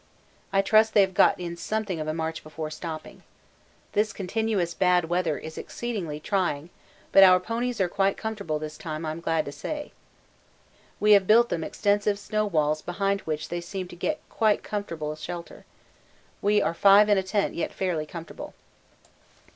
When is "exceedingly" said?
5.59-6.19